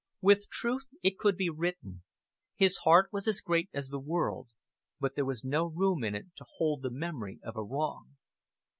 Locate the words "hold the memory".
6.57-7.39